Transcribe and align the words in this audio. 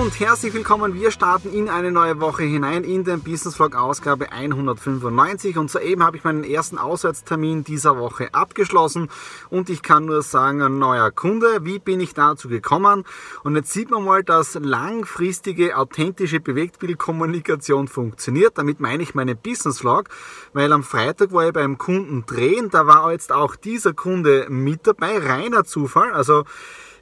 und 0.00 0.18
herzlich 0.18 0.54
willkommen. 0.54 0.94
Wir 0.94 1.10
starten 1.10 1.52
in 1.52 1.68
eine 1.68 1.92
neue 1.92 2.20
Woche 2.20 2.42
hinein 2.42 2.84
in 2.84 3.04
den 3.04 3.20
Business 3.20 3.56
Vlog 3.56 3.76
Ausgabe 3.76 4.32
195 4.32 5.58
und 5.58 5.70
soeben 5.70 6.02
habe 6.02 6.16
ich 6.16 6.24
meinen 6.24 6.42
ersten 6.42 6.78
Auswärtstermin 6.78 7.64
dieser 7.64 7.98
Woche 7.98 8.32
abgeschlossen 8.32 9.10
und 9.50 9.68
ich 9.68 9.82
kann 9.82 10.06
nur 10.06 10.22
sagen, 10.22 10.62
ein 10.62 10.78
neuer 10.78 11.10
Kunde. 11.10 11.66
Wie 11.66 11.78
bin 11.78 12.00
ich 12.00 12.14
dazu 12.14 12.48
gekommen? 12.48 13.04
Und 13.44 13.56
jetzt 13.56 13.74
sieht 13.74 13.90
man 13.90 14.02
mal, 14.02 14.24
dass 14.24 14.54
langfristige, 14.54 15.76
authentische 15.76 16.40
Bewegtbildkommunikation 16.40 17.86
funktioniert. 17.86 18.56
Damit 18.56 18.80
meine 18.80 19.02
ich 19.02 19.14
meinen 19.14 19.36
Business 19.36 19.80
Vlog, 19.80 20.08
weil 20.54 20.72
am 20.72 20.82
Freitag 20.82 21.32
war 21.32 21.46
ich 21.46 21.52
beim 21.52 21.76
Kunden 21.76 22.24
drehen, 22.24 22.70
da 22.70 22.86
war 22.86 23.12
jetzt 23.12 23.32
auch 23.32 23.54
dieser 23.54 23.92
Kunde 23.92 24.46
mit 24.48 24.86
dabei, 24.86 25.18
reiner 25.18 25.64
Zufall. 25.64 26.10
Also 26.12 26.44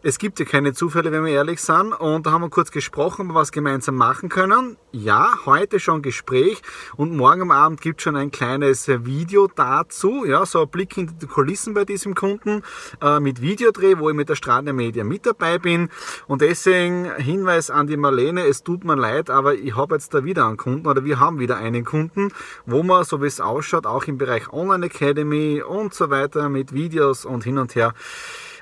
es 0.02 0.18
gibt 0.18 0.38
ja 0.38 0.44
keine 0.44 0.72
Zufälle, 0.72 1.10
wenn 1.10 1.24
wir 1.24 1.32
ehrlich 1.32 1.60
sind. 1.60 1.92
Und 1.92 2.26
da 2.26 2.30
haben 2.30 2.42
wir 2.42 2.50
kurz 2.50 2.70
gesprochen, 2.70 2.87
was 2.96 3.48
wir 3.48 3.52
gemeinsam 3.52 3.96
machen 3.96 4.28
können. 4.28 4.76
Ja, 4.92 5.38
heute 5.44 5.80
schon 5.80 6.02
Gespräch 6.02 6.62
und 6.96 7.16
morgen 7.16 7.42
am 7.42 7.50
Abend 7.50 7.80
gibt 7.80 8.00
es 8.00 8.04
schon 8.04 8.16
ein 8.16 8.30
kleines 8.30 8.88
Video 8.88 9.46
dazu. 9.46 10.24
Ja, 10.24 10.46
so 10.46 10.62
ein 10.62 10.68
Blick 10.68 10.94
hinter 10.94 11.14
die 11.14 11.26
Kulissen 11.26 11.74
bei 11.74 11.84
diesem 11.84 12.14
Kunden 12.14 12.62
äh, 13.02 13.20
mit 13.20 13.40
Videodreh, 13.40 13.98
wo 13.98 14.08
ich 14.08 14.16
mit 14.16 14.28
der 14.28 14.34
Strahler 14.34 14.72
Media 14.72 15.04
mit 15.04 15.26
dabei 15.26 15.58
bin. 15.58 15.90
Und 16.26 16.40
deswegen 16.40 17.10
Hinweis 17.16 17.70
an 17.70 17.86
die 17.86 17.96
Marlene, 17.96 18.46
es 18.46 18.62
tut 18.62 18.84
mir 18.84 18.96
leid, 18.96 19.30
aber 19.30 19.54
ich 19.54 19.76
habe 19.76 19.96
jetzt 19.96 20.14
da 20.14 20.24
wieder 20.24 20.46
einen 20.46 20.56
Kunden 20.56 20.86
oder 20.86 21.04
wir 21.04 21.20
haben 21.20 21.38
wieder 21.38 21.58
einen 21.58 21.84
Kunden, 21.84 22.32
wo 22.66 22.82
man, 22.82 23.04
so 23.04 23.22
wie 23.22 23.26
es 23.26 23.40
ausschaut, 23.40 23.86
auch 23.86 24.04
im 24.04 24.18
Bereich 24.18 24.52
Online 24.52 24.86
Academy 24.86 25.62
und 25.62 25.94
so 25.94 26.10
weiter 26.10 26.48
mit 26.48 26.72
Videos 26.72 27.24
und 27.24 27.44
hin 27.44 27.58
und 27.58 27.74
her 27.74 27.94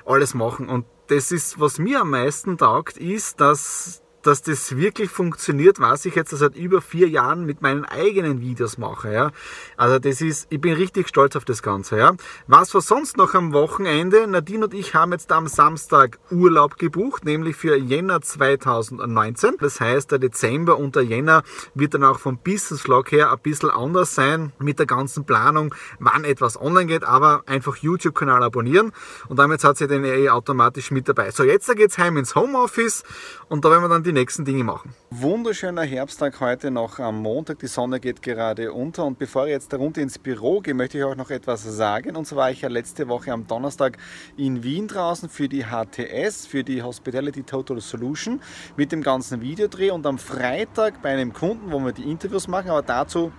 alles 0.05 0.33
machen. 0.33 0.69
Und 0.69 0.85
das 1.07 1.31
ist, 1.31 1.59
was 1.59 1.79
mir 1.79 2.01
am 2.01 2.11
meisten 2.11 2.57
taugt, 2.57 2.97
ist, 2.97 3.39
dass 3.39 4.01
dass 4.27 4.41
das 4.41 4.75
wirklich 4.75 5.09
funktioniert, 5.09 5.79
was 5.79 6.05
ich 6.05 6.15
jetzt 6.15 6.31
seit 6.31 6.57
über 6.57 6.81
vier 6.81 7.07
Jahren 7.07 7.45
mit 7.45 7.61
meinen 7.61 7.85
eigenen 7.85 8.41
Videos 8.41 8.77
mache. 8.77 9.13
Ja. 9.13 9.31
Also 9.77 9.99
das 9.99 10.19
ist, 10.19 10.47
ich 10.49 10.59
bin 10.59 10.73
richtig 10.73 11.07
stolz 11.07 11.37
auf 11.37 11.45
das 11.45 11.63
Ganze. 11.63 11.97
Ja. 11.97 12.11
Was 12.45 12.73
war 12.73 12.81
sonst 12.81 13.15
noch 13.15 13.33
am 13.35 13.53
Wochenende? 13.53 14.27
Nadine 14.27 14.65
und 14.65 14.73
ich 14.73 14.93
haben 14.93 15.13
jetzt 15.13 15.31
am 15.31 15.47
Samstag 15.47 16.19
Urlaub 16.29 16.77
gebucht, 16.77 17.23
nämlich 17.23 17.55
für 17.55 17.77
Jänner 17.77 18.21
2019. 18.21 19.55
Das 19.61 19.79
heißt, 19.79 20.11
der 20.11 20.19
Dezember 20.19 20.77
und 20.77 20.97
der 20.97 21.03
Jänner 21.03 21.43
wird 21.73 21.93
dann 21.93 22.03
auch 22.03 22.19
vom 22.19 22.37
Business 22.37 22.81
Vlog 22.81 23.13
her 23.13 23.31
ein 23.31 23.39
bisschen 23.39 23.69
anders 23.69 24.13
sein 24.13 24.51
mit 24.59 24.77
der 24.77 24.87
ganzen 24.87 25.25
Planung, 25.25 25.73
wann 25.99 26.25
etwas 26.25 26.59
online 26.59 26.87
geht, 26.87 27.05
aber 27.05 27.43
einfach 27.45 27.77
YouTube-Kanal 27.77 28.43
abonnieren 28.43 28.91
und 29.29 29.39
damit 29.39 29.63
hat 29.63 29.77
sie 29.77 29.87
den 29.87 30.03
eh 30.03 30.29
automatisch 30.29 30.91
mit 30.91 31.07
dabei. 31.07 31.31
So, 31.31 31.43
jetzt 31.45 31.73
geht's 31.77 31.97
heim 31.97 32.17
ins 32.17 32.35
Homeoffice 32.35 33.03
und 33.47 33.63
da 33.63 33.71
werden 33.71 33.83
wir 33.83 33.89
dann 33.89 34.03
die 34.03 34.16
nächsten 34.17 34.45
Dinge 34.45 34.63
machen. 34.63 34.95
Wunderschöner 35.11 35.83
Herbsttag 35.83 36.39
heute 36.39 36.71
noch 36.71 36.97
am 36.97 37.21
Montag. 37.21 37.59
Die 37.59 37.67
Sonne 37.67 37.99
geht 37.99 38.23
gerade 38.23 38.73
unter 38.73 39.05
und 39.05 39.19
bevor 39.19 39.45
ich 39.45 39.51
jetzt 39.51 39.71
runter 39.75 40.01
ins 40.01 40.17
Büro 40.17 40.59
gehe, 40.59 40.73
möchte 40.73 40.97
ich 40.97 41.03
euch 41.03 41.15
noch 41.15 41.29
etwas 41.29 41.63
sagen. 41.63 42.15
Und 42.15 42.25
zwar 42.25 42.37
war 42.37 42.51
ich 42.51 42.61
ja 42.61 42.69
letzte 42.69 43.07
Woche 43.07 43.31
am 43.31 43.45
Donnerstag 43.45 43.97
in 44.35 44.63
Wien 44.63 44.87
draußen 44.87 45.29
für 45.29 45.47
die 45.47 45.65
HTS, 45.65 46.47
für 46.47 46.63
die 46.63 46.81
Hospitality 46.81 47.43
Total 47.43 47.79
Solution 47.79 48.41
mit 48.75 48.91
dem 48.91 49.03
ganzen 49.03 49.41
Videodreh 49.41 49.91
und 49.91 50.05
am 50.07 50.17
Freitag 50.17 51.01
bei 51.01 51.09
einem 51.09 51.31
Kunden, 51.31 51.71
wo 51.71 51.79
wir 51.79 51.91
die 51.91 52.09
Interviews 52.09 52.47
machen, 52.47 52.71
aber 52.71 52.81
dazu 52.81 53.31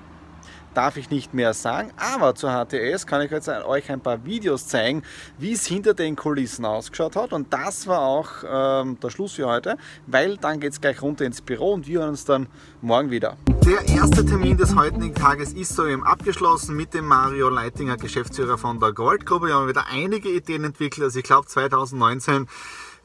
darf 0.78 0.96
ich 0.96 1.10
nicht 1.10 1.34
mehr 1.34 1.54
sagen. 1.54 1.90
Aber 1.96 2.36
zur 2.36 2.50
HTS 2.50 3.04
kann 3.04 3.20
ich 3.20 3.32
jetzt 3.32 3.48
euch 3.48 3.90
ein 3.90 4.00
paar 4.00 4.24
Videos 4.24 4.68
zeigen, 4.68 5.02
wie 5.36 5.50
es 5.50 5.66
hinter 5.66 5.92
den 5.92 6.14
Kulissen 6.14 6.64
ausgeschaut 6.64 7.16
hat. 7.16 7.32
Und 7.32 7.52
das 7.52 7.88
war 7.88 8.02
auch 8.02 8.28
ähm, 8.48 8.96
der 9.00 9.10
Schluss 9.10 9.32
für 9.32 9.48
heute, 9.48 9.76
weil 10.06 10.36
dann 10.36 10.60
geht 10.60 10.70
es 10.70 10.80
gleich 10.80 11.02
runter 11.02 11.24
ins 11.24 11.40
Büro 11.40 11.72
und 11.72 11.88
wir 11.88 11.98
hören 11.98 12.10
uns 12.10 12.24
dann 12.24 12.46
morgen 12.80 13.10
wieder. 13.10 13.36
Der 13.66 13.88
erste 13.88 14.24
Termin 14.24 14.56
des 14.56 14.76
heutigen 14.76 15.12
Tages 15.16 15.52
ist 15.52 15.74
so 15.74 15.84
eben 15.84 16.04
abgeschlossen 16.04 16.76
mit 16.76 16.94
dem 16.94 17.06
Mario 17.06 17.48
Leitinger, 17.48 17.96
Geschäftsführer 17.96 18.56
von 18.56 18.78
der 18.78 18.92
Goldgruppe. 18.92 19.48
Wir 19.48 19.54
haben 19.54 19.66
wieder 19.66 19.86
einige 19.90 20.28
Ideen 20.28 20.62
entwickelt. 20.62 21.02
Also 21.02 21.18
ich 21.18 21.24
glaube 21.24 21.48
2019 21.48 22.46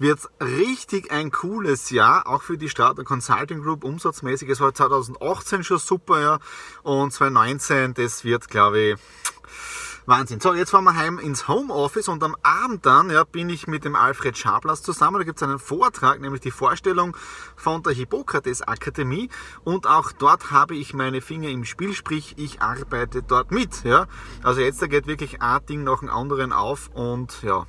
wird 0.03 0.19
richtig 0.41 1.11
ein 1.11 1.31
cooles 1.31 1.89
Jahr, 1.89 2.27
auch 2.27 2.43
für 2.43 2.57
die 2.57 2.67
Starter 2.67 3.05
Consulting 3.05 3.63
Group 3.63 3.85
umsatzmäßig. 3.85 4.49
Es 4.49 4.59
war 4.59 4.73
2018 4.73 5.63
schon 5.63 5.79
super, 5.79 6.19
ja, 6.19 6.39
und 6.83 7.13
2019, 7.13 7.93
das 7.93 8.25
wird, 8.25 8.49
glaube 8.49 8.79
ich, 8.79 8.97
Wahnsinn. 10.05 10.41
So, 10.41 10.53
jetzt 10.53 10.71
fahren 10.71 10.83
wir 10.83 10.97
heim 10.97 11.19
ins 11.19 11.47
Homeoffice 11.47 12.09
und 12.09 12.21
am 12.21 12.35
Abend 12.43 12.85
dann 12.85 13.09
ja, 13.09 13.23
bin 13.23 13.49
ich 13.49 13.67
mit 13.67 13.85
dem 13.85 13.95
Alfred 13.95 14.37
Schablas 14.37 14.81
zusammen. 14.81 15.19
Da 15.19 15.23
gibt 15.23 15.37
es 15.37 15.43
einen 15.43 15.59
Vortrag, 15.59 16.19
nämlich 16.19 16.41
die 16.41 16.51
Vorstellung 16.51 17.15
von 17.55 17.81
der 17.83 17.93
Hippokrates 17.93 18.61
Akademie 18.61 19.29
und 19.63 19.87
auch 19.87 20.11
dort 20.11 20.51
habe 20.51 20.75
ich 20.75 20.93
meine 20.93 21.21
Finger 21.21 21.47
im 21.47 21.63
Spiel, 21.63 21.93
sprich 21.93 22.33
ich 22.35 22.61
arbeite 22.61 23.23
dort 23.23 23.51
mit. 23.51 23.85
Ja. 23.85 24.07
Also 24.43 24.59
jetzt 24.59 24.81
da 24.81 24.87
geht 24.87 25.07
wirklich 25.07 25.41
ein 25.41 25.65
Ding 25.67 25.85
nach 25.85 25.99
dem 25.99 26.09
anderen 26.09 26.51
auf 26.51 26.89
und 26.93 27.41
ja, 27.41 27.65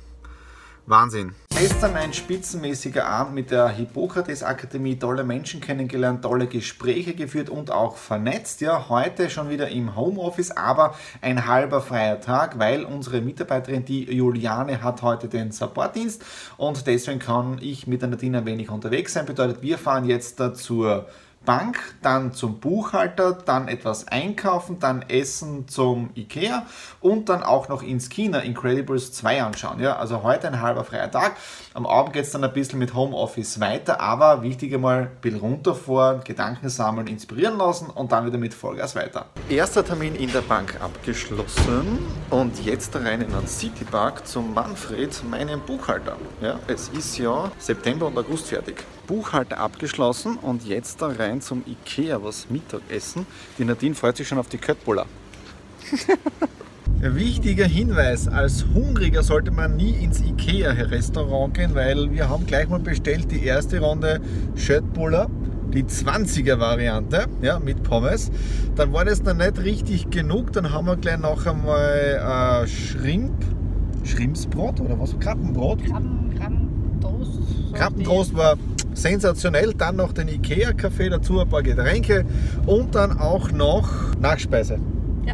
Wahnsinn. 0.87 1.33
Gestern 1.57 1.95
ein 1.95 2.13
spitzenmäßiger 2.13 3.07
Abend 3.07 3.33
mit 3.33 3.49
der 3.49 3.69
Hippokrates 3.69 4.43
Akademie, 4.43 4.99
tolle 4.99 5.23
Menschen 5.23 5.61
kennengelernt, 5.61 6.21
tolle 6.21 6.47
Gespräche 6.47 7.13
geführt 7.13 7.49
und 7.49 7.71
auch 7.71 7.95
vernetzt. 7.95 8.61
Ja, 8.61 8.89
heute 8.89 9.29
schon 9.29 9.49
wieder 9.49 9.69
im 9.69 9.95
Homeoffice, 9.95 10.51
aber 10.51 10.95
ein 11.21 11.47
halber 11.47 11.81
freier 11.81 12.19
Tag, 12.19 12.59
weil 12.59 12.83
unsere 12.83 13.21
Mitarbeiterin, 13.21 13.85
die 13.85 14.03
Juliane, 14.03 14.83
hat 14.83 15.01
heute 15.01 15.29
den 15.29 15.51
Supportdienst 15.51 16.23
und 16.57 16.85
deswegen 16.87 17.19
kann 17.19 17.57
ich 17.61 17.87
mit 17.87 18.01
der 18.01 18.09
Nadine 18.09 18.39
ein 18.39 18.45
wenig 18.45 18.69
unterwegs 18.69 19.13
sein. 19.13 19.25
Bedeutet, 19.25 19.61
wir 19.61 19.77
fahren 19.77 20.05
jetzt 20.05 20.41
zur 20.55 21.07
Bank, 21.45 21.79
dann 22.01 22.33
zum 22.33 22.59
Buchhalter, 22.59 23.33
dann 23.33 23.67
etwas 23.67 24.07
einkaufen, 24.07 24.79
dann 24.79 25.03
essen 25.03 25.67
zum 25.67 26.09
Ikea 26.15 26.65
und 26.99 27.29
dann 27.29 27.43
auch 27.43 27.69
noch 27.69 27.83
ins 27.83 28.09
Kino 28.09 28.39
Incredibles 28.39 29.13
2 29.13 29.43
anschauen. 29.43 29.79
Ja, 29.79 29.95
also 29.97 30.23
heute 30.23 30.47
ein 30.47 30.61
halber 30.61 30.83
freier 30.83 31.09
Tag. 31.11 31.37
Am 31.73 31.85
Abend 31.85 32.13
geht 32.13 32.25
es 32.25 32.31
dann 32.31 32.43
ein 32.43 32.53
bisschen 32.53 32.79
mit 32.79 32.93
Homeoffice 32.93 33.59
weiter, 33.59 34.01
aber 34.01 34.41
wichtig 34.41 34.73
einmal 34.73 35.01
ein 35.03 35.21
bisschen 35.21 35.39
runterfahren, 35.39 36.23
Gedanken 36.23 36.69
sammeln, 36.69 37.07
inspirieren 37.07 37.57
lassen 37.57 37.89
und 37.89 38.11
dann 38.11 38.25
wieder 38.25 38.37
mit 38.37 38.53
Vollgas 38.53 38.95
weiter. 38.95 39.27
Erster 39.49 39.85
Termin 39.85 40.15
in 40.15 40.31
der 40.31 40.41
Bank 40.41 40.75
abgeschlossen 40.81 41.99
und 42.29 42.65
jetzt 42.65 42.95
rein 42.95 43.21
in 43.21 43.29
den 43.29 43.47
Citypark 43.47 44.25
zum 44.25 44.53
Manfred, 44.53 45.23
meinem 45.29 45.61
Buchhalter. 45.61 46.17
Ja, 46.41 46.59
es 46.67 46.89
ist 46.89 47.17
ja 47.17 47.51
September 47.57 48.07
und 48.07 48.17
August 48.17 48.47
fertig. 48.47 48.83
Buchhalter 49.07 49.57
abgeschlossen 49.57 50.37
und 50.37 50.65
jetzt 50.65 51.01
da 51.01 51.07
rein 51.07 51.41
zum 51.41 51.63
Ikea 51.65 52.23
was 52.23 52.49
Mittagessen. 52.49 53.25
Die 53.57 53.65
Nadine 53.65 53.95
freut 53.95 54.17
sich 54.17 54.27
schon 54.27 54.37
auf 54.37 54.47
die 54.47 54.57
Köttbullar. 54.57 55.05
Wichtiger 57.01 57.65
Hinweis, 57.65 58.27
als 58.27 58.65
Hungriger 58.73 59.21
sollte 59.21 59.51
man 59.51 59.75
nie 59.75 59.91
ins 59.91 60.21
Ikea-Restaurant 60.21 61.53
gehen, 61.53 61.75
weil 61.75 62.11
wir 62.11 62.29
haben 62.29 62.47
gleich 62.47 62.67
mal 62.67 62.79
bestellt 62.79 63.31
die 63.31 63.43
erste 63.43 63.79
Runde 63.79 64.21
Schöttbuller, 64.55 65.29
die 65.73 65.83
20er 65.83 66.57
Variante, 66.59 67.25
ja, 67.41 67.59
mit 67.59 67.83
Pommes. 67.83 68.31
Dann 68.75 68.91
war 68.93 69.05
das 69.05 69.21
dann 69.21 69.37
nicht 69.37 69.59
richtig 69.59 70.09
genug, 70.09 70.53
dann 70.53 70.71
haben 70.71 70.87
wir 70.87 70.95
gleich 70.95 71.19
noch 71.19 71.45
einmal 71.45 72.63
äh, 72.63 72.67
Schrimp, 72.67 73.43
Schrimpsbrot 74.03 74.79
oder 74.79 74.99
was? 74.99 75.17
Krabbenbrot? 75.19 75.85
Krabben, 75.85 76.33
Krabbentoast. 76.39 77.39
Krabbentoast 77.73 78.35
war 78.35 78.57
sensationell. 78.95 79.73
Dann 79.73 79.97
noch 79.97 80.13
den 80.13 80.27
Ikea-Kaffee 80.27 81.09
dazu, 81.09 81.39
ein 81.39 81.49
paar 81.49 81.63
Getränke 81.63 82.25
und 82.65 82.95
dann 82.95 83.19
auch 83.19 83.51
noch 83.51 83.89
Nachspeise. 84.19 84.79
Ja. 85.25 85.33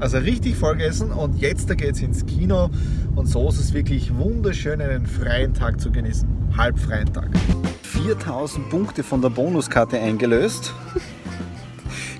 Also 0.00 0.18
richtig 0.18 0.56
vollgegessen 0.56 1.12
und 1.12 1.40
jetzt 1.40 1.68
geht 1.76 1.94
es 1.94 2.02
ins 2.02 2.26
Kino 2.26 2.70
Und 3.14 3.26
so 3.26 3.48
ist 3.48 3.60
es 3.60 3.72
wirklich 3.72 4.14
wunderschön, 4.16 4.80
einen 4.80 5.06
freien 5.06 5.54
Tag 5.54 5.80
zu 5.80 5.90
genießen. 5.90 6.28
Halbfreien 6.56 7.12
Tag. 7.12 7.30
4000 7.82 8.68
Punkte 8.70 9.02
von 9.02 9.22
der 9.22 9.30
Bonuskarte 9.30 9.98
eingelöst. 9.98 10.74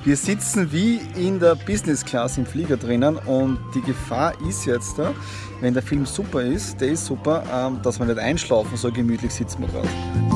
Wir 0.05 0.19
sitzen 0.19 0.71
wie 0.71 1.01
in 1.17 1.41
der 1.41 1.55
Business 1.55 2.05
Class 2.05 2.37
im 2.37 2.45
Flieger 2.45 2.77
drinnen 2.77 3.17
und 3.17 3.59
die 3.75 3.81
Gefahr 3.81 4.35
ist 4.47 4.67
jetzt, 4.67 4.97
wenn 5.63 5.73
der 5.73 5.83
Film 5.83 6.05
super 6.05 6.43
ist, 6.43 6.79
der 6.81 6.89
ist 6.89 7.07
super, 7.07 7.43
ähm, 7.51 7.81
dass 7.83 7.99
wir 7.99 8.05
nicht 8.05 8.19
einschlafen, 8.19 8.77
so 8.77 8.93
gemütlich 8.93 9.33
sitzen 9.33 9.63
wir 9.63 9.69
gerade. 9.69 10.34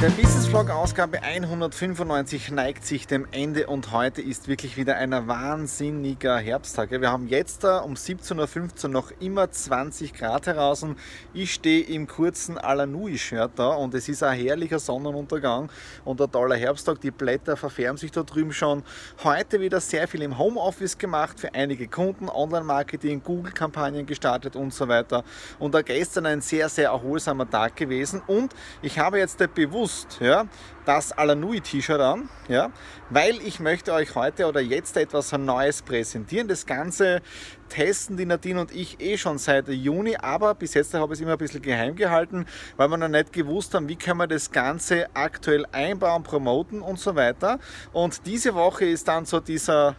Der 0.00 0.10
Business 0.10 0.46
Vlog 0.46 0.70
Ausgabe 0.70 1.24
195 1.24 2.52
neigt 2.52 2.84
sich 2.84 3.08
dem 3.08 3.26
Ende 3.32 3.66
und 3.66 3.90
heute 3.90 4.22
ist 4.22 4.46
wirklich 4.46 4.76
wieder 4.76 4.94
ein 4.94 5.10
wahnsinniger 5.26 6.38
Herbsttag. 6.38 6.92
Wir 6.92 7.10
haben 7.10 7.26
jetzt 7.26 7.64
da 7.64 7.78
um 7.78 7.94
17.15 7.94 8.84
Uhr 8.84 8.90
noch 8.90 9.10
immer 9.18 9.50
20 9.50 10.14
Grad 10.14 10.46
heraus. 10.46 10.86
Ich 11.34 11.52
stehe 11.52 11.82
im 11.82 12.06
kurzen 12.06 12.58
Alanui-Shirt 12.58 13.50
da 13.56 13.70
und 13.70 13.92
es 13.92 14.08
ist 14.08 14.22
ein 14.22 14.38
herrlicher 14.38 14.78
Sonnenuntergang 14.78 15.68
und 16.04 16.20
ein 16.20 16.30
toller 16.30 16.54
Herbsttag. 16.54 17.00
Die 17.00 17.10
Blätter 17.10 17.56
verfärben 17.56 17.96
sich 17.96 18.12
da 18.12 18.22
drüben 18.22 18.52
schon. 18.52 18.84
Heute 19.24 19.60
wieder 19.60 19.80
sehr 19.80 20.06
viel 20.06 20.22
im 20.22 20.38
Homeoffice 20.38 20.96
gemacht 20.96 21.40
für 21.40 21.52
einige 21.54 21.88
Kunden, 21.88 22.28
Online-Marketing, 22.28 23.20
Google-Kampagnen 23.24 24.06
gestartet 24.06 24.54
und 24.54 24.72
so 24.72 24.86
weiter. 24.86 25.24
Und 25.58 25.74
da 25.74 25.82
gestern 25.82 26.26
ein 26.26 26.40
sehr, 26.40 26.68
sehr 26.68 26.90
erholsamer 26.90 27.50
Tag 27.50 27.74
gewesen 27.74 28.22
und 28.28 28.54
ich 28.80 28.96
habe 28.96 29.18
jetzt 29.18 29.38
bewusst 29.56 29.87
bewusst 29.88 30.18
ja, 30.20 30.44
das 30.84 31.12
Alanui 31.12 31.60
T-Shirt 31.60 32.00
an, 32.00 32.28
ja, 32.48 32.70
weil 33.10 33.36
ich 33.40 33.58
möchte 33.58 33.92
euch 33.92 34.14
heute 34.14 34.46
oder 34.46 34.60
jetzt 34.60 34.96
etwas 34.96 35.32
Neues 35.32 35.82
präsentieren. 35.82 36.46
Das 36.46 36.66
Ganze 36.66 37.22
testen 37.68 38.16
die 38.16 38.26
Nadine 38.26 38.60
und 38.60 38.74
ich 38.74 39.00
eh 39.00 39.16
schon 39.16 39.38
seit 39.38 39.68
Juni, 39.68 40.16
aber 40.16 40.54
bis 40.54 40.74
jetzt 40.74 40.92
habe 40.94 41.12
ich 41.12 41.18
es 41.18 41.22
immer 41.22 41.32
ein 41.32 41.38
bisschen 41.38 41.62
geheim 41.62 41.96
gehalten, 41.96 42.46
weil 42.76 42.88
wir 42.88 42.96
noch 42.98 43.08
nicht 43.08 43.32
gewusst 43.32 43.74
haben, 43.74 43.88
wie 43.88 43.96
können 43.96 44.18
wir 44.18 44.26
das 44.26 44.50
Ganze 44.50 45.06
aktuell 45.14 45.66
einbauen, 45.72 46.22
promoten 46.22 46.82
und 46.82 46.98
so 46.98 47.14
weiter. 47.14 47.58
Und 47.92 48.26
diese 48.26 48.54
Woche 48.54 48.84
ist 48.84 49.08
dann 49.08 49.24
so 49.24 49.40
dieser 49.40 49.96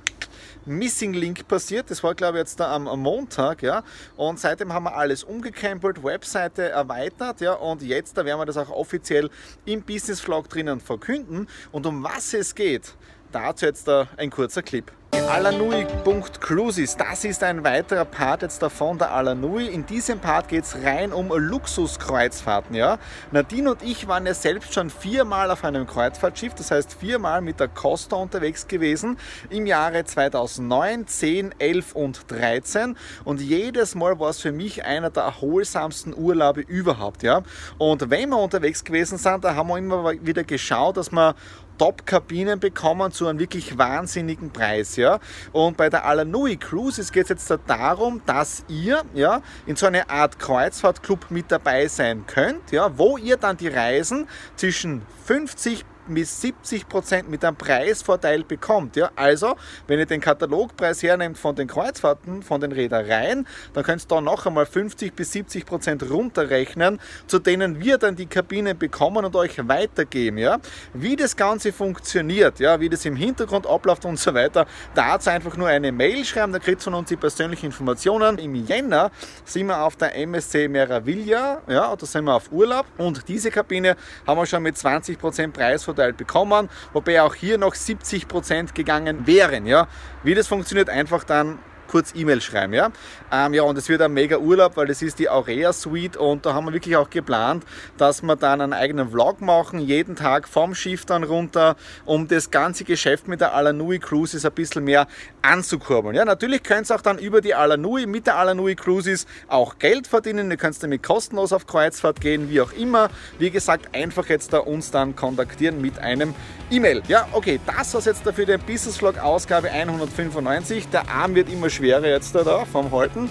Missing 0.66 1.14
Link 1.14 1.48
passiert. 1.48 1.90
Das 1.90 2.04
war, 2.04 2.16
glaube 2.16 2.38
ich, 2.38 2.42
jetzt 2.42 2.60
da 2.60 2.74
am, 2.74 2.84
Montag, 3.00 3.62
ja. 3.62 3.84
Und 4.16 4.40
seitdem 4.40 4.74
haben 4.74 4.84
wir 4.84 4.96
alles 4.96 5.24
umgekrempelt, 5.24 6.04
Webseite 6.04 6.70
erweitert, 6.70 7.42
ja. 7.42 7.54
Und 7.54 7.82
jetzt, 7.82 8.18
da 8.18 8.26
werden 8.26 8.40
wir 8.40 8.46
das 8.46 8.58
auch 8.58 8.70
offiziell 8.70 9.30
im 9.66 9.82
Business 9.82 10.20
Vlog 10.20 10.50
drinnen 10.50 10.80
verkünden. 10.80 11.48
Und 11.72 11.86
um 11.86 12.04
was 12.04 12.34
es 12.34 12.56
geht, 12.56 12.94
dazu 13.32 13.66
jetzt 13.66 13.88
da 13.88 14.08
ein 14.18 14.30
kurzer 14.30 14.62
Clip. 14.62 14.92
Alanui.cruises, 15.30 16.98
das 16.98 17.24
ist 17.24 17.44
ein 17.44 17.64
weiterer 17.64 18.04
Part 18.04 18.42
jetzt 18.42 18.64
davon 18.64 18.98
der 18.98 19.12
Alanui. 19.12 19.68
In 19.68 19.86
diesem 19.86 20.20
Part 20.20 20.48
geht 20.48 20.64
es 20.64 20.76
rein 20.84 21.14
um 21.14 21.28
Luxuskreuzfahrten. 21.31 22.76
Ja? 22.76 22.98
Nadine 23.31 23.70
und 23.70 23.84
ich 23.84 24.08
waren 24.08 24.26
ja 24.26 24.34
selbst 24.34 24.74
schon 24.74 24.90
viermal 24.90 25.52
auf 25.52 25.64
einem 25.64 25.86
Kreuzfahrtschiff, 25.86 26.56
das 26.56 26.72
heißt 26.72 26.96
viermal 26.96 27.42
mit 27.42 27.60
der 27.60 27.68
Costa 27.68 28.16
unterwegs 28.16 28.68
gewesen 28.68 29.20
im 29.52 29.68
Jahre 29.68 30.04
2009, 30.04 31.06
10, 31.06 31.56
11 31.60 31.94
und 31.94 32.32
13 32.32 32.98
und 33.24 33.40
jedes 33.40 33.94
Mal 33.94 34.20
war 34.20 34.32
es 34.32 34.42
für 34.42 34.52
mich 34.52 34.84
einer 34.84 35.12
der 35.12 35.24
erholsamsten 35.24 36.18
Urlaube 36.18 36.62
überhaupt. 36.62 37.22
Ja? 37.22 37.44
Und 37.78 38.10
wenn 38.10 38.30
wir 38.30 38.40
unterwegs 38.40 38.84
gewesen 38.84 39.20
sind, 39.20 39.44
da 39.44 39.54
haben 39.54 39.70
wir 39.70 39.78
immer 39.78 40.12
wieder 40.24 40.44
geschaut, 40.44 40.98
dass 40.98 41.12
wir 41.12 41.36
Top-Kabinen 41.80 42.60
bekommen 42.60 43.12
zu 43.12 43.28
einem 43.28 43.40
wirklich 43.40 43.78
wahnsinnigen 43.78 44.52
Preis. 44.52 44.96
Ja? 44.98 45.20
Und 45.52 45.78
bei 45.78 45.90
der 45.90 46.06
Alanui 46.06 46.58
Cruises 46.58 47.12
geht 47.12 47.24
es 47.24 47.30
jetzt 47.30 47.52
darum, 47.66 48.22
dass 48.28 48.64
ihr 48.68 49.02
ja, 49.16 49.42
in 49.66 49.76
so 49.76 49.88
einer 49.88 50.10
Art 50.12 50.38
Kreuzfahrtclub 50.38 51.31
mit 51.31 51.52
dabei 51.52 51.88
sein 51.88 52.26
könnt, 52.28 52.72
ja, 52.72 52.96
wo 52.98 53.18
ihr 53.18 53.38
dann 53.38 53.58
die 53.58 53.70
Reisen 53.70 54.28
zwischen 54.56 55.02
50 55.26 55.86
bis 56.14 56.42
70 56.42 56.88
Prozent 56.88 57.30
mit 57.30 57.44
einem 57.44 57.56
Preisvorteil 57.56 58.44
bekommt. 58.44 58.96
Ja? 58.96 59.12
Also, 59.16 59.56
wenn 59.88 60.00
ihr 60.00 60.06
den 60.06 60.22
Katalogpreis 60.22 61.04
hernehmt 61.04 61.38
von 61.38 61.56
den 61.56 61.68
Kreuzfahrten, 61.68 62.44
von 62.44 62.62
den 62.62 62.72
Reedereien, 62.72 63.48
dann 63.74 63.84
könnt 63.84 64.04
ihr 64.04 64.08
da 64.08 64.22
noch 64.22 64.46
einmal 64.46 64.66
50 64.66 65.14
bis 65.14 65.32
70 65.32 65.66
Prozent 65.66 66.10
runterrechnen, 66.10 67.00
zu 67.28 67.40
denen 67.40 67.80
wir 67.80 67.98
dann 67.98 68.16
die 68.16 68.26
Kabinen 68.26 68.78
bekommen 68.78 69.26
und 69.26 69.36
euch 69.36 69.68
weitergeben. 69.68 70.38
Ja? 70.38 70.60
Wie 70.94 71.16
das 71.16 71.36
Ganze 71.36 71.72
funktioniert, 71.72 72.60
ja? 72.60 72.80
wie 72.80 72.90
das 72.90 73.06
im 73.06 73.16
Hintergrund 73.16 73.68
abläuft 73.68 74.06
und 74.06 74.20
so 74.20 74.34
weiter, 74.34 74.66
dazu 74.96 75.30
einfach 75.30 75.56
nur 75.58 75.68
eine 75.68 75.92
Mail 75.92 76.26
schreiben, 76.26 76.54
da 76.54 76.60
kriegt 76.60 76.82
von 76.82 76.94
uns 76.94 77.10
die 77.10 77.18
persönlichen 77.18 77.68
Informationen. 77.68 78.38
Im 78.38 78.56
Jänner 78.56 79.12
sind 79.46 79.68
wir 79.68 79.82
auf 79.82 79.96
der 79.96 80.16
MSC 80.16 80.68
Meraviglia, 80.68 81.62
ja, 81.68 81.96
da 81.96 82.06
sind 82.06 82.26
wir 82.26 82.36
auf 82.36 82.52
Urlaub 82.52 82.86
und 82.98 83.28
diese 83.28 83.52
Kabine 83.52 83.96
haben 84.26 84.40
wir 84.40 84.46
schon 84.46 84.64
mit 84.64 84.78
20 84.78 85.20
Prozent 85.20 85.54
Preisvorteil 85.54 85.99
Vorteil 86.00 86.13
bekommen, 86.13 86.69
wobei 86.94 87.22
auch 87.22 87.36
hier 87.36 87.57
noch 87.57 87.75
70% 87.75 88.74
gegangen 88.74 89.28
wären. 89.28 89.66
Ja. 89.66 89.88
Wie 90.24 90.34
das 90.34 90.48
funktioniert, 90.48 90.90
einfach 90.90 91.24
dann 91.25 91.60
kurz 91.89 92.13
E-Mail 92.15 92.39
schreiben. 92.41 92.74
Ja? 92.74 92.91
Ähm, 93.31 93.53
ja, 93.53 93.63
und 93.63 93.77
es 93.77 93.89
wird 93.89 94.01
ein 94.01 94.13
mega 94.13 94.38
Urlaub, 94.38 94.77
weil 94.77 94.88
das 94.88 95.01
ist 95.01 95.19
die 95.19 95.30
Aurea 95.30 95.74
Suite 95.74 96.18
und 96.18 96.45
da 96.45 96.53
haben 96.53 96.65
wir 96.65 96.74
wirklich 96.74 96.95
auch 96.95 97.09
geplant, 97.09 97.65
dass 97.97 98.21
wir 98.21 98.36
dann 98.36 98.62
einen 98.62 98.74
eigenen 98.74 99.09
Vlog 99.09 99.41
machen, 99.41 99.80
jeden 99.80 100.15
Tag 100.15 100.47
vom 100.47 100.75
Schiff 100.75 101.06
dann 101.06 101.24
runter, 101.24 101.75
um 102.06 102.27
das 102.27 102.51
ganze 102.51 102.83
Geschäft 102.83 103.27
mit 103.27 103.41
der 103.41 103.53
Alanui 103.53 104.00
Cruises 104.00 104.45
ein 104.45 104.51
bisschen 104.51 104.83
mehr 104.83 105.07
anzukurbeln. 105.41 106.15
Ja, 106.15 106.25
natürlich 106.25 106.63
könnt 106.63 106.89
ihr 106.89 106.95
auch 106.95 107.01
dann 107.01 107.18
über 107.18 107.41
die 107.41 107.53
Alanui, 107.53 108.06
mit 108.06 108.27
der 108.27 108.38
Alanui 108.38 108.75
Cruises 108.75 109.25
auch 109.47 109.80
Geld 109.80 110.07
verdienen. 110.07 110.51
Ihr 110.51 110.57
könnt 110.57 110.81
damit 110.81 111.03
kostenlos 111.03 111.51
auf 111.51 111.65
Kreuzfahrt 111.65 112.21
gehen, 112.21 112.50
wie 112.50 112.62
auch 112.62 112.71
immer. 112.74 113.09
Wie 113.39 113.50
gesagt, 113.50 113.95
einfach 113.95 114.27
jetzt 114.30 114.53
da 114.53 114.59
uns 114.59 114.91
dann 114.91 115.15
kontaktieren 115.15 115.81
mit 115.81 115.97
einem 116.00 116.36
E-Mail. 116.71 117.01
Ja, 117.07 117.27
okay, 117.31 117.59
das 117.65 117.94
war 117.94 118.01
jetzt 118.01 118.25
dafür 118.25 118.45
der 118.45 118.59
Business 118.59 118.97
Vlog 118.97 119.18
Ausgabe 119.18 119.71
195. 119.71 120.88
Der 120.89 121.09
Arm 121.09 121.33
wird 121.33 121.50
immer 121.50 121.69
schwerer 121.80 122.08
jetzt 122.08 122.36
da, 122.36 122.44
da 122.44 122.66
vom 122.66 122.92
Halten. 122.92 123.30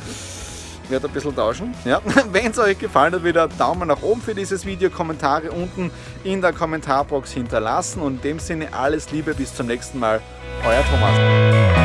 Wird 0.89 1.05
ein 1.05 1.11
bisschen 1.11 1.37
tauschen. 1.37 1.75
Ja. 1.85 2.01
Wenn 2.33 2.51
es 2.51 2.59
euch 2.59 2.79
gefallen 2.79 3.13
hat, 3.13 3.23
wieder 3.23 3.47
Daumen 3.47 3.89
nach 3.89 4.03
oben 4.03 4.23
für 4.23 4.35
dieses 4.35 4.65
Video, 4.65 4.89
Kommentare 4.89 5.51
unten 5.51 5.91
in 6.25 6.41
der 6.41 6.55
Kommentarbox 6.55 7.33
hinterlassen 7.33 8.01
und 8.01 8.17
in 8.17 8.21
dem 8.23 8.39
Sinne 8.39 8.73
alles 8.73 9.11
Liebe, 9.11 9.35
bis 9.35 9.55
zum 9.55 9.67
nächsten 9.67 9.99
Mal. 9.99 10.23
Euer 10.67 10.83
Thomas. 10.91 11.78